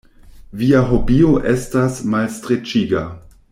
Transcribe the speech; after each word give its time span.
Via 0.61 0.81
hobio 0.91 1.35
estas 1.53 2.01
malstreĉiga. 2.15 3.07